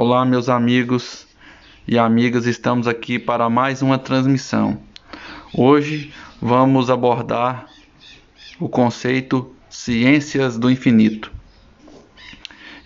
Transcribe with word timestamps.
Olá, 0.00 0.24
meus 0.24 0.48
amigos 0.48 1.26
e 1.84 1.98
amigas, 1.98 2.46
estamos 2.46 2.86
aqui 2.86 3.18
para 3.18 3.50
mais 3.50 3.82
uma 3.82 3.98
transmissão. 3.98 4.78
Hoje 5.52 6.14
vamos 6.40 6.88
abordar 6.88 7.66
o 8.60 8.68
conceito 8.68 9.52
Ciências 9.68 10.56
do 10.56 10.70
Infinito. 10.70 11.32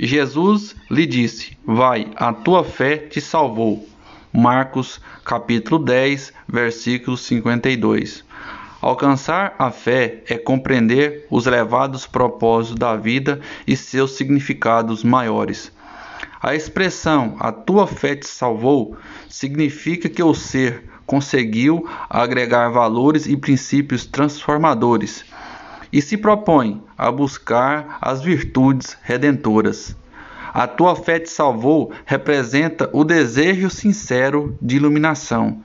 Jesus 0.00 0.74
lhe 0.90 1.04
disse: 1.04 1.54
Vai, 1.66 2.10
a 2.16 2.32
tua 2.32 2.64
fé 2.64 2.96
te 2.96 3.20
salvou. 3.20 3.86
Marcos 4.32 4.98
capítulo 5.22 5.84
10, 5.84 6.32
versículo 6.48 7.18
52. 7.18 8.24
Alcançar 8.80 9.54
a 9.58 9.70
fé 9.70 10.24
é 10.26 10.38
compreender 10.38 11.26
os 11.30 11.46
elevados 11.46 12.06
propósitos 12.06 12.78
da 12.78 12.96
vida 12.96 13.38
e 13.66 13.76
seus 13.76 14.12
significados 14.12 15.04
maiores. 15.04 15.70
A 16.42 16.56
expressão 16.56 17.36
a 17.38 17.52
tua 17.52 17.86
fé 17.86 18.16
te 18.16 18.26
salvou 18.26 18.96
significa 19.28 20.08
que 20.08 20.20
o 20.20 20.34
ser 20.34 20.82
conseguiu 21.06 21.88
agregar 22.10 22.68
valores 22.68 23.26
e 23.26 23.36
princípios 23.36 24.04
transformadores 24.04 25.24
e 25.92 26.02
se 26.02 26.16
propõe 26.16 26.82
a 26.98 27.12
buscar 27.12 27.96
as 28.00 28.22
virtudes 28.22 28.98
redentoras. 29.02 29.94
A 30.52 30.66
tua 30.66 30.96
fé 30.96 31.20
te 31.20 31.30
salvou 31.30 31.92
representa 32.04 32.90
o 32.92 33.04
desejo 33.04 33.70
sincero 33.70 34.58
de 34.60 34.74
iluminação, 34.74 35.62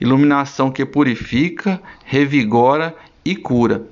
iluminação 0.00 0.70
que 0.70 0.86
purifica, 0.86 1.82
revigora 2.04 2.94
e 3.24 3.34
cura. 3.34 3.88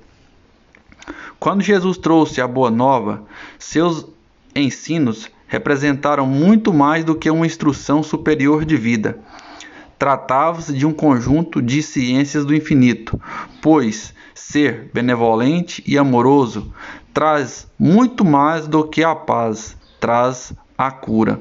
Quando 1.41 1.61
Jesus 1.61 1.99
trouxe 1.99 2.41
a 2.41 2.47
Boa 2.47 2.71
Nova, 2.71 3.25
seus 3.59 4.07
ensinos 4.55 5.29
representaram 5.51 6.25
muito 6.27 6.73
mais 6.73 7.05
do 7.05 7.15
que 7.15 7.29
uma 7.29 7.45
instrução 7.45 8.05
superior 8.05 8.65
de 8.65 8.77
vida. 8.77 9.19
Tratava-se 9.99 10.73
de 10.73 10.87
um 10.87 10.93
conjunto 10.93 11.61
de 11.61 11.83
ciências 11.83 12.45
do 12.47 12.55
infinito, 12.55 13.21
pois 13.61 14.15
ser 14.33 14.89
benevolente 14.95 15.83
e 15.87 15.99
amoroso 15.99 16.73
traz 17.13 17.69
muito 17.77 18.25
mais 18.25 18.69
do 18.69 18.85
que 18.85 19.03
a 19.03 19.15
paz, 19.15 19.77
traz 19.99 20.55
a 20.79 20.91
cura. 20.91 21.41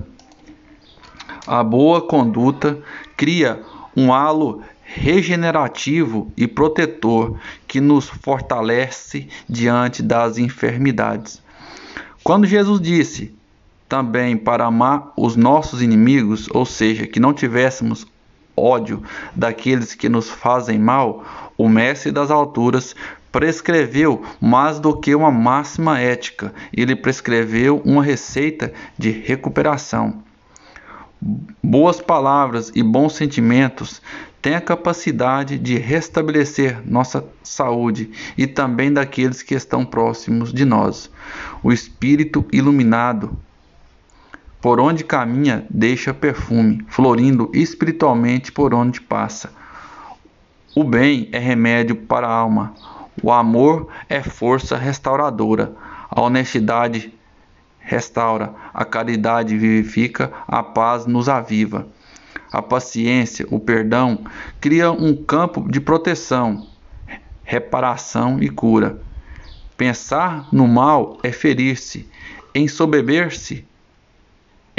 A 1.46 1.64
boa 1.64 2.02
conduta 2.02 2.80
cria 3.16 3.62
um 3.96 4.12
halo 4.12 4.64
regenerativo 4.84 6.34
e 6.36 6.48
protetor 6.48 7.40
que 7.68 7.80
nos 7.80 8.10
fortalece 8.10 9.28
diante 9.48 10.02
das 10.02 10.40
enfermidades. 10.40 11.42
Quando 12.24 12.48
Jesus 12.48 12.82
disse: 12.82 13.39
também 13.90 14.38
para 14.38 14.66
amar 14.66 15.12
os 15.18 15.36
nossos 15.36 15.82
inimigos, 15.82 16.48
ou 16.54 16.64
seja, 16.64 17.08
que 17.08 17.20
não 17.20 17.34
tivéssemos 17.34 18.06
ódio 18.56 19.02
daqueles 19.36 19.96
que 19.96 20.08
nos 20.08 20.30
fazem 20.30 20.78
mal, 20.78 21.26
o 21.58 21.68
Mestre 21.68 22.12
das 22.12 22.30
Alturas 22.30 22.96
prescreveu 23.32 24.24
mais 24.40 24.80
do 24.80 24.96
que 24.96 25.16
uma 25.16 25.32
máxima 25.32 26.00
ética, 26.00 26.54
ele 26.72 26.96
prescreveu 26.96 27.82
uma 27.84 28.04
receita 28.04 28.72
de 28.98 29.10
recuperação. 29.10 30.22
Boas 31.62 32.00
palavras 32.00 32.72
e 32.76 32.82
bons 32.82 33.16
sentimentos 33.16 34.02
têm 34.42 34.56
a 34.56 34.62
capacidade 34.62 35.58
de 35.58 35.78
restabelecer 35.78 36.80
nossa 36.86 37.26
saúde 37.44 38.12
e 38.38 38.48
também 38.48 38.92
daqueles 38.92 39.42
que 39.42 39.54
estão 39.54 39.86
próximos 39.86 40.54
de 40.54 40.64
nós. 40.64 41.12
O 41.62 41.74
espírito 41.74 42.46
iluminado 42.54 43.38
por 44.62 44.80
onde 44.80 45.04
caminha, 45.04 45.66
deixa 45.70 46.14
perfume, 46.14 46.84
florindo 46.88 47.50
espiritualmente 47.54 48.52
por 48.52 48.74
onde 48.74 49.00
passa. 49.00 49.52
O 50.76 50.84
bem 50.84 51.30
é 51.32 51.40
remédio 51.40 51.96
para 51.96 52.28
a 52.28 52.32
alma, 52.32 52.74
o 53.24 53.32
amor 53.32 53.88
é 54.08 54.22
força 54.22 54.78
restauradora, 54.78 55.74
a 56.10 56.22
honestidade 56.22 57.14
restaura, 57.80 58.54
a 58.74 58.86
caridade 58.86 59.58
vivifica, 59.58 60.32
a 60.48 60.62
paz 60.62 61.06
nos 61.06 61.28
aviva. 61.28 61.88
A 62.52 62.62
paciência, 62.62 63.46
o 63.52 63.60
perdão, 63.60 64.26
cria 64.60 64.92
um 64.92 65.16
campo 65.16 65.70
de 65.70 65.80
proteção, 65.80 66.68
reparação 67.44 68.42
e 68.42 68.50
cura. 68.50 69.00
Pensar 69.78 70.48
no 70.52 70.68
mal 70.68 71.18
é 71.24 71.32
ferir-se, 71.32 72.10
ensobeber-se 72.54 73.66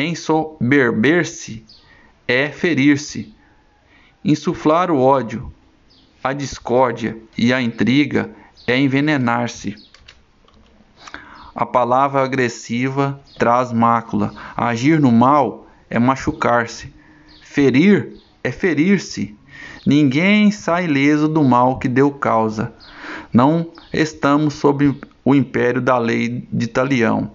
Ensoberber-se 0.00 1.64
é 2.26 2.48
ferir-se. 2.48 3.34
Insuflar 4.24 4.90
o 4.90 5.00
ódio, 5.00 5.52
a 6.22 6.32
discórdia 6.32 7.16
e 7.36 7.52
a 7.52 7.60
intriga 7.60 8.30
é 8.66 8.78
envenenar-se. 8.78 9.74
A 11.54 11.66
palavra 11.66 12.22
agressiva 12.22 13.20
traz 13.38 13.72
mácula. 13.72 14.32
Agir 14.56 15.00
no 15.00 15.10
mal 15.10 15.66
é 15.88 15.98
machucar-se. 15.98 16.92
Ferir 17.42 18.16
é 18.44 18.50
ferir-se. 18.50 19.36
Ninguém 19.84 20.50
sai 20.50 20.84
ileso 20.84 21.26
do 21.28 21.42
mal 21.42 21.78
que 21.78 21.88
deu 21.88 22.10
causa. 22.10 22.72
Não 23.32 23.70
estamos 23.92 24.54
sob 24.54 24.94
o 25.24 25.34
império 25.34 25.80
da 25.80 25.98
lei 25.98 26.46
de 26.52 26.66
Talião. 26.66 27.32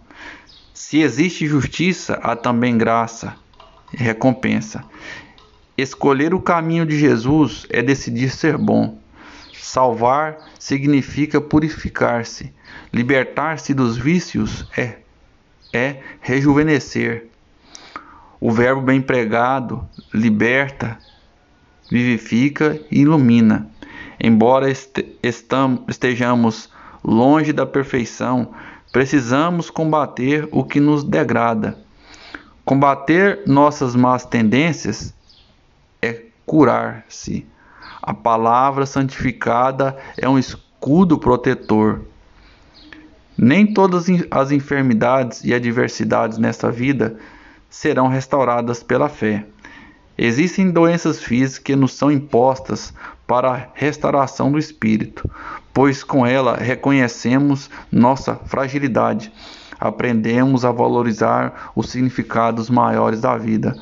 Se 0.76 1.00
existe 1.00 1.48
justiça, 1.48 2.20
há 2.22 2.36
também 2.36 2.78
graça 2.78 3.34
e 3.94 4.04
recompensa. 4.04 4.84
Escolher 5.78 6.34
o 6.34 6.42
caminho 6.42 6.86
de 6.86 7.00
Jesus 7.00 7.66
é 7.70 7.82
decidir 7.82 8.30
ser 8.30 8.58
bom. 8.58 9.00
Salvar 9.54 10.38
significa 10.60 11.40
purificar-se. 11.40 12.54
Libertar-se 12.92 13.74
dos 13.74 13.96
vícios 13.96 14.68
é, 14.78 14.98
é 15.74 16.02
rejuvenescer. 16.20 17.28
O 18.42 18.52
verbo 18.52 18.82
bem 18.82 19.02
pregado 19.02 19.88
liberta, 20.14 21.00
vivifica 21.90 22.78
e 22.92 23.00
ilumina. 23.00 23.66
Embora 24.20 24.68
estejamos 25.88 26.70
longe 27.02 27.54
da 27.54 27.66
perfeição, 27.66 28.54
Precisamos 28.96 29.70
combater 29.70 30.48
o 30.54 30.64
que 30.64 30.80
nos 30.80 31.04
degrada. 31.04 31.78
Combater 32.64 33.44
nossas 33.46 33.94
más 33.94 34.24
tendências 34.26 35.14
é 36.02 36.22
curar-se. 36.46 37.46
A 38.02 38.14
palavra 38.14 38.86
santificada 38.86 39.98
é 40.16 40.30
um 40.30 40.40
escudo 40.40 41.20
protetor. 41.20 42.04
Nem 43.38 43.68
todas 43.74 44.06
as 44.32 44.52
enfermidades 44.52 45.44
e 45.44 45.54
adversidades 45.54 46.38
nesta 46.38 46.72
vida 46.72 47.20
serão 47.70 48.08
restauradas 48.08 48.82
pela 48.82 49.10
fé. 49.10 49.46
Existem 50.18 50.72
doenças 50.72 51.22
físicas 51.22 51.60
que 51.60 51.76
nos 51.76 51.92
são 51.92 52.10
impostas 52.10 52.94
para 53.28 53.52
a 53.52 53.68
restauração 53.74 54.50
do 54.50 54.58
espírito, 54.58 55.30
pois 55.76 56.06
com 56.06 56.26
ela 56.26 56.56
reconhecemos 56.56 57.70
nossa 57.92 58.38
fragilidade, 58.46 59.30
aprendemos 59.78 60.64
a 60.64 60.72
valorizar 60.72 61.74
os 61.76 61.90
significados 61.90 62.70
maiores 62.70 63.20
da 63.20 63.38
vida, 63.38 63.76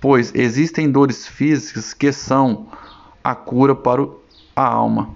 pois 0.00 0.32
existem 0.32 0.88
dores 0.88 1.26
físicas 1.26 1.92
que 1.92 2.12
são 2.12 2.68
a 3.24 3.34
cura 3.34 3.74
para 3.74 4.06
a 4.54 4.64
alma. 4.64 5.10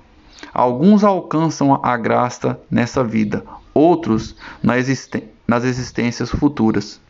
Alguns 0.52 1.04
alcançam 1.04 1.78
a 1.80 1.96
graça 1.96 2.58
nessa 2.68 3.04
vida, 3.04 3.44
outros 3.72 4.34
nas 4.60 5.64
existências 5.64 6.30
futuras. 6.30 7.00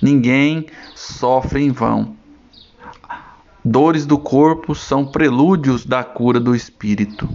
Ninguém 0.00 0.66
sofre 0.94 1.64
em 1.64 1.72
vão 1.72 2.16
Dores 3.64 4.06
do 4.06 4.16
corpo 4.16 4.72
são 4.72 5.04
prelúdios 5.04 5.84
da 5.84 6.04
cura 6.04 6.38
do 6.38 6.54
espírito. 6.54 7.28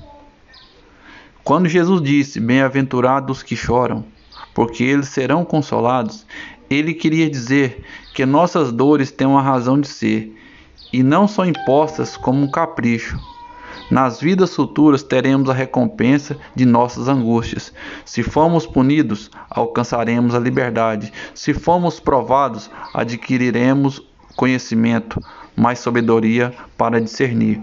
Quando 1.44 1.68
Jesus 1.68 2.02
disse: 2.02 2.40
Bem-aventurados 2.40 3.44
que 3.44 3.54
choram, 3.54 4.06
porque 4.54 4.82
eles 4.82 5.10
serão 5.10 5.44
consolados, 5.44 6.26
ele 6.70 6.94
queria 6.94 7.30
dizer 7.30 7.84
que 8.14 8.26
nossas 8.26 8.72
dores 8.72 9.12
têm 9.12 9.28
uma 9.28 9.42
razão 9.42 9.80
de 9.80 9.88
ser 9.90 10.34
e 10.94 11.04
não 11.04 11.28
são 11.28 11.46
impostas 11.46 12.16
como 12.16 12.42
um 12.42 12.50
capricho. 12.50 13.20
Nas 13.92 14.22
vidas 14.22 14.56
futuras 14.56 15.04
teremos 15.04 15.50
a 15.50 15.54
recompensa 15.54 16.38
de 16.56 16.66
nossas 16.66 17.10
angústias. 17.10 17.74
Se 18.06 18.24
formos 18.24 18.66
punidos, 18.66 19.30
alcançaremos 19.50 20.34
a 20.34 20.40
liberdade. 20.40 21.12
Se 21.36 21.54
formos 21.54 22.00
provados, 22.00 22.72
adquiriremos 22.94 24.02
conhecimento 24.38 25.22
mais 25.58 25.80
sabedoria 25.80 26.54
para 26.78 27.02
discernir. 27.02 27.62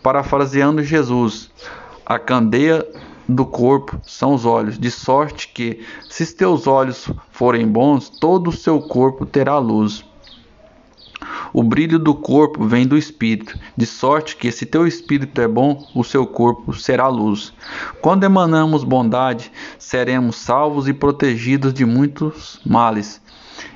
Parafraseando 0.00 0.82
Jesus, 0.82 1.50
a 2.10 2.18
candeia 2.18 2.84
do 3.28 3.46
corpo 3.46 4.00
são 4.04 4.34
os 4.34 4.44
olhos, 4.44 4.76
de 4.76 4.90
sorte 4.90 5.46
que, 5.46 5.86
se 6.08 6.26
teus 6.34 6.66
olhos 6.66 7.08
forem 7.30 7.68
bons, 7.68 8.08
todo 8.08 8.50
o 8.50 8.52
seu 8.52 8.80
corpo 8.80 9.24
terá 9.24 9.56
luz. 9.58 10.04
O 11.52 11.62
brilho 11.62 12.00
do 12.00 12.12
corpo 12.12 12.64
vem 12.64 12.84
do 12.84 12.98
espírito, 12.98 13.56
de 13.76 13.86
sorte 13.86 14.34
que, 14.34 14.50
se 14.50 14.66
teu 14.66 14.88
espírito 14.88 15.40
é 15.40 15.46
bom, 15.46 15.86
o 15.94 16.02
seu 16.02 16.26
corpo 16.26 16.74
será 16.74 17.06
luz. 17.06 17.52
Quando 18.02 18.24
emanamos 18.24 18.82
bondade, 18.82 19.52
seremos 19.78 20.34
salvos 20.34 20.88
e 20.88 20.92
protegidos 20.92 21.72
de 21.72 21.84
muitos 21.84 22.60
males. 22.66 23.22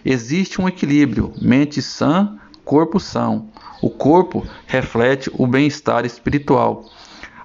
Existe 0.04 0.60
um 0.60 0.66
equilíbrio, 0.66 1.32
mente 1.40 1.80
sã, 1.80 2.36
corpo 2.64 2.98
são. 2.98 3.46
O 3.80 3.88
corpo 3.88 4.44
reflete 4.66 5.30
o 5.34 5.46
bem-estar 5.46 6.04
espiritual. 6.04 6.84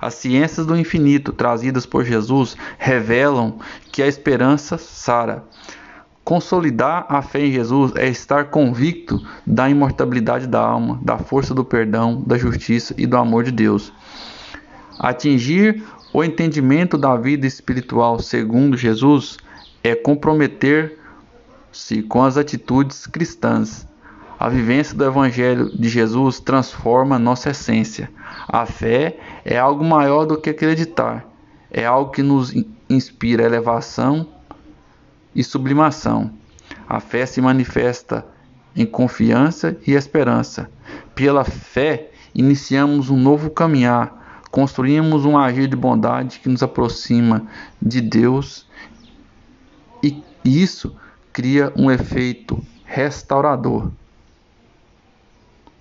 As 0.01 0.13
ciências 0.13 0.66
do 0.66 0.78
infinito 0.78 1.34
trazidas 1.34 1.86
por 1.86 2.06
Jesus 2.06 2.56
revelam 2.78 3.60
que 3.92 4.01
a 4.01 4.07
esperança 4.07 4.78
sara. 4.78 5.44
Consolidar 6.24 7.06
a 7.10 7.22
fé 7.22 7.46
em 7.46 7.51
Jesus 7.51 7.92
é 7.96 8.07
estar 8.07 8.46
convicto 8.46 9.19
da 9.46 9.69
imortalidade 9.69 10.48
da 10.48 10.62
alma, 10.62 11.00
da 11.01 11.18
força 11.18 11.54
do 11.54 11.66
perdão, 11.66 12.24
da 12.25 12.38
justiça 12.38 12.94
e 12.98 13.07
do 13.07 13.18
amor 13.18 13.44
de 13.44 13.51
Deus. 13.51 13.92
Atingir 15.00 15.84
o 16.13 16.24
entendimento 16.24 16.98
da 16.98 17.16
vida 17.16 17.48
espiritual 17.48 18.19
segundo 18.19 18.78
Jesus 18.78 19.38
é 19.84 19.95
comprometer-se 19.95 22.04
com 22.04 22.24
as 22.24 22.38
atitudes 22.38 23.07
cristãs. 23.07 23.88
A 24.39 24.47
vivência 24.47 24.95
do 24.95 25.03
Evangelho 25.03 25.69
de 25.77 25.89
Jesus 25.89 26.39
transforma 26.39 27.19
nossa 27.19 27.50
essência. 27.50 28.09
A 28.47 28.65
fé 28.65 29.19
é 29.44 29.59
algo 29.59 29.83
maior 29.83 30.25
do 30.25 30.39
que 30.39 30.51
acreditar, 30.51 31.27
é 31.69 31.86
algo 31.86 32.12
que 32.12 32.24
nos 32.24 32.53
inspira 32.89 33.44
elevação 33.44 34.25
e 35.36 35.44
sublimação. 35.44 36.31
A 36.88 37.01
fé 37.01 37.25
se 37.25 37.41
manifesta 37.41 38.25
em 38.74 38.86
confiança 38.86 39.75
e 39.86 39.91
esperança. 39.91 40.71
Pela 41.13 41.44
fé, 41.44 42.09
iniciamos 42.33 43.09
um 43.09 43.18
novo 43.18 43.50
caminhar, 43.50 44.42
construímos 44.50 45.25
um 45.25 45.38
agir 45.38 45.68
de 45.68 45.75
bondade 45.75 46.39
que 46.39 46.47
nos 46.47 46.63
aproxima 46.63 47.45
de 47.81 48.00
Deus 48.00 48.65
e 50.01 50.24
isso 50.45 50.95
cria 51.33 51.74
um 51.75 51.92
efeito 51.92 52.65
restaurador. 52.85 53.92